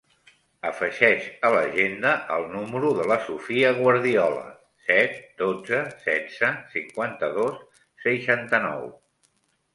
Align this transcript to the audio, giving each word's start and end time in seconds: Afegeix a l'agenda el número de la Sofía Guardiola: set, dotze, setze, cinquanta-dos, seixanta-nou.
Afegeix 0.67 1.25
a 1.49 1.51
l'agenda 1.55 2.13
el 2.37 2.45
número 2.53 2.89
de 3.01 3.05
la 3.11 3.17
Sofía 3.25 3.69
Guardiola: 3.81 4.47
set, 4.89 5.21
dotze, 5.43 5.83
setze, 6.07 6.51
cinquanta-dos, 6.79 7.63
seixanta-nou. 8.09 8.91